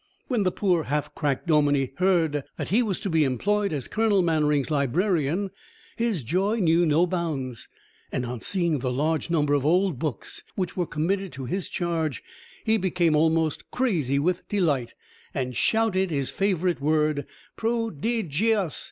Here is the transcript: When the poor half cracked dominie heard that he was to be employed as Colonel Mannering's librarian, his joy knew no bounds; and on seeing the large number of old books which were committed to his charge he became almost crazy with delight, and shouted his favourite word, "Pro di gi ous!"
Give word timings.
When 0.29 0.41
the 0.41 0.51
poor 0.51 0.85
half 0.85 1.13
cracked 1.13 1.45
dominie 1.45 1.91
heard 1.97 2.43
that 2.57 2.69
he 2.69 2.81
was 2.81 2.99
to 3.01 3.09
be 3.11 3.23
employed 3.23 3.71
as 3.71 3.87
Colonel 3.87 4.23
Mannering's 4.23 4.71
librarian, 4.71 5.51
his 5.95 6.23
joy 6.23 6.57
knew 6.57 6.87
no 6.87 7.05
bounds; 7.05 7.67
and 8.11 8.25
on 8.25 8.41
seeing 8.41 8.79
the 8.79 8.91
large 8.91 9.29
number 9.29 9.53
of 9.53 9.63
old 9.63 9.99
books 9.99 10.41
which 10.55 10.75
were 10.75 10.87
committed 10.87 11.31
to 11.33 11.45
his 11.45 11.69
charge 11.69 12.23
he 12.63 12.77
became 12.77 13.15
almost 13.15 13.69
crazy 13.69 14.17
with 14.17 14.49
delight, 14.49 14.95
and 15.35 15.55
shouted 15.55 16.09
his 16.09 16.31
favourite 16.31 16.81
word, 16.81 17.27
"Pro 17.55 17.91
di 17.91 18.23
gi 18.23 18.53
ous!" 18.53 18.79